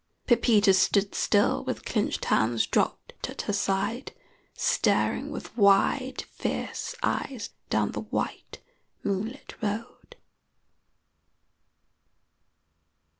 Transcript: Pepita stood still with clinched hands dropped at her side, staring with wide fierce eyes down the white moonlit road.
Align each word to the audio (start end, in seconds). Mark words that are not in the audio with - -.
Pepita 0.25 0.73
stood 0.73 1.13
still 1.13 1.63
with 1.63 1.85
clinched 1.85 2.25
hands 2.25 2.65
dropped 2.65 3.13
at 3.29 3.43
her 3.43 3.53
side, 3.53 4.13
staring 4.55 5.29
with 5.29 5.55
wide 5.55 6.23
fierce 6.23 6.95
eyes 7.03 7.51
down 7.69 7.91
the 7.91 8.01
white 8.01 8.59
moonlit 9.03 9.53
road. 9.61 10.15